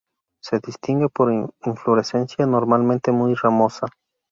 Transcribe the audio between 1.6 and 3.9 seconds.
inflorescencia, normalmente muy ramosa.